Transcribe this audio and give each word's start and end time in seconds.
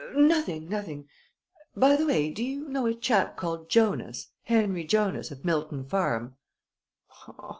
"Nothing! 0.15 0.67
Nothing! 0.67 1.07
By 1.75 1.95
the 1.95 2.07
by, 2.07 2.29
do 2.31 2.43
you 2.43 2.67
know 2.67 2.87
a 2.87 2.95
chap 2.95 3.37
called 3.37 3.69
Jonas 3.69 4.29
Henry 4.45 4.83
Jonas, 4.83 5.29
of 5.29 5.45
Milton 5.45 5.83
Farm?" 5.85 6.37